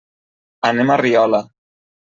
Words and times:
Anem 0.71 0.95
a 0.95 0.97
Riola. 1.03 1.45